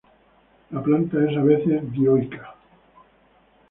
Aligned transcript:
La 0.71 0.81
planta 0.81 1.21
es 1.29 1.37
a 1.37 1.43
veces 1.43 1.91
dioica. 1.91 2.55